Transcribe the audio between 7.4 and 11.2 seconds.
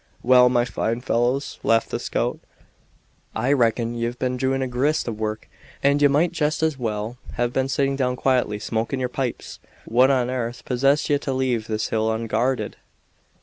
been sitting down quietly smoking yer pipes. What on arth possessed ye